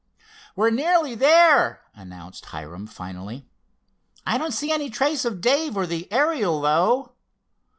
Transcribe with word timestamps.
"We're 0.55 0.71
nearly 0.71 1.13
there," 1.13 1.83
announced 1.93 2.45
Hiram 2.45 2.87
finally. 2.87 3.45
"I 4.25 4.39
don't 4.39 4.49
see 4.51 4.71
any 4.71 4.89
trace 4.89 5.25
of 5.25 5.41
Dave 5.41 5.77
or 5.77 5.85
the 5.85 6.11
Ariel, 6.11 6.59
though." 6.59 7.11